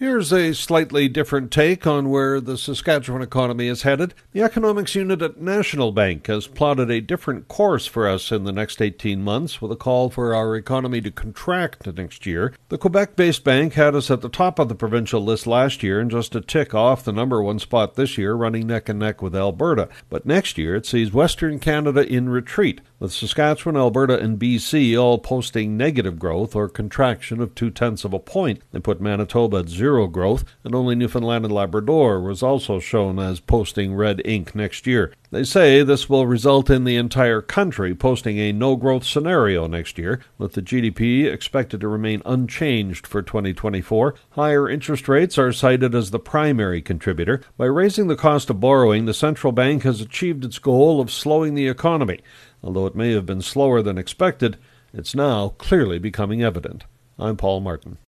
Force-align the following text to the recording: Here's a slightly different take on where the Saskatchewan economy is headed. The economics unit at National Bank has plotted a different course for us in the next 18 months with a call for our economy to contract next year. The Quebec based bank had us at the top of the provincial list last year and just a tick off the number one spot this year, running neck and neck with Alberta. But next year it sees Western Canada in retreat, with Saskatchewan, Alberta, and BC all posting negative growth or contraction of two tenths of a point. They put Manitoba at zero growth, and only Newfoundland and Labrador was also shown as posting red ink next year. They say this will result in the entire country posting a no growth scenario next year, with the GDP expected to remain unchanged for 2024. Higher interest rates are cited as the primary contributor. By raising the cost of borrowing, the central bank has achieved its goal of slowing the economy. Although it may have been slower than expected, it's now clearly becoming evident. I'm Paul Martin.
Here's 0.00 0.32
a 0.32 0.54
slightly 0.54 1.08
different 1.08 1.50
take 1.50 1.86
on 1.86 2.08
where 2.08 2.40
the 2.40 2.56
Saskatchewan 2.56 3.20
economy 3.20 3.68
is 3.68 3.82
headed. 3.82 4.14
The 4.32 4.40
economics 4.40 4.94
unit 4.94 5.20
at 5.20 5.42
National 5.42 5.92
Bank 5.92 6.26
has 6.26 6.46
plotted 6.46 6.90
a 6.90 7.02
different 7.02 7.48
course 7.48 7.84
for 7.84 8.08
us 8.08 8.32
in 8.32 8.44
the 8.44 8.50
next 8.50 8.80
18 8.80 9.22
months 9.22 9.60
with 9.60 9.70
a 9.70 9.76
call 9.76 10.08
for 10.08 10.34
our 10.34 10.56
economy 10.56 11.02
to 11.02 11.10
contract 11.10 11.86
next 11.86 12.24
year. 12.24 12.54
The 12.70 12.78
Quebec 12.78 13.14
based 13.14 13.44
bank 13.44 13.74
had 13.74 13.94
us 13.94 14.10
at 14.10 14.22
the 14.22 14.30
top 14.30 14.58
of 14.58 14.70
the 14.70 14.74
provincial 14.74 15.22
list 15.22 15.46
last 15.46 15.82
year 15.82 16.00
and 16.00 16.10
just 16.10 16.34
a 16.34 16.40
tick 16.40 16.74
off 16.74 17.04
the 17.04 17.12
number 17.12 17.42
one 17.42 17.58
spot 17.58 17.96
this 17.96 18.16
year, 18.16 18.32
running 18.32 18.68
neck 18.68 18.88
and 18.88 19.00
neck 19.00 19.20
with 19.20 19.36
Alberta. 19.36 19.90
But 20.08 20.24
next 20.24 20.56
year 20.56 20.76
it 20.76 20.86
sees 20.86 21.12
Western 21.12 21.58
Canada 21.58 22.10
in 22.10 22.30
retreat, 22.30 22.80
with 23.00 23.12
Saskatchewan, 23.12 23.78
Alberta, 23.78 24.18
and 24.18 24.38
BC 24.38 24.96
all 25.00 25.18
posting 25.18 25.76
negative 25.76 26.18
growth 26.18 26.54
or 26.54 26.68
contraction 26.68 27.40
of 27.40 27.54
two 27.54 27.70
tenths 27.70 28.04
of 28.04 28.12
a 28.12 28.18
point. 28.18 28.60
They 28.70 28.78
put 28.78 29.00
Manitoba 29.00 29.58
at 29.58 29.68
zero 29.70 30.06
growth, 30.06 30.44
and 30.62 30.74
only 30.74 30.94
Newfoundland 30.94 31.46
and 31.46 31.54
Labrador 31.54 32.20
was 32.20 32.42
also 32.42 32.78
shown 32.78 33.18
as 33.18 33.40
posting 33.40 33.94
red 33.94 34.20
ink 34.26 34.54
next 34.54 34.86
year. 34.86 35.14
They 35.32 35.44
say 35.44 35.82
this 35.82 36.10
will 36.10 36.26
result 36.26 36.68
in 36.68 36.84
the 36.84 36.96
entire 36.96 37.40
country 37.40 37.94
posting 37.94 38.38
a 38.38 38.52
no 38.52 38.76
growth 38.76 39.04
scenario 39.04 39.66
next 39.66 39.96
year, 39.96 40.20
with 40.36 40.52
the 40.52 40.62
GDP 40.62 41.32
expected 41.32 41.80
to 41.80 41.88
remain 41.88 42.20
unchanged 42.26 43.06
for 43.06 43.22
2024. 43.22 44.14
Higher 44.30 44.68
interest 44.68 45.08
rates 45.08 45.38
are 45.38 45.52
cited 45.52 45.94
as 45.94 46.10
the 46.10 46.18
primary 46.18 46.82
contributor. 46.82 47.40
By 47.56 47.66
raising 47.66 48.08
the 48.08 48.16
cost 48.16 48.50
of 48.50 48.60
borrowing, 48.60 49.06
the 49.06 49.14
central 49.14 49.52
bank 49.52 49.84
has 49.84 50.00
achieved 50.00 50.44
its 50.44 50.58
goal 50.58 51.00
of 51.00 51.12
slowing 51.12 51.54
the 51.54 51.68
economy. 51.68 52.20
Although 52.62 52.86
it 52.86 52.94
may 52.94 53.12
have 53.12 53.26
been 53.26 53.42
slower 53.42 53.82
than 53.82 53.98
expected, 53.98 54.58
it's 54.92 55.14
now 55.14 55.50
clearly 55.58 55.98
becoming 55.98 56.42
evident. 56.42 56.84
I'm 57.18 57.36
Paul 57.36 57.60
Martin. 57.60 57.98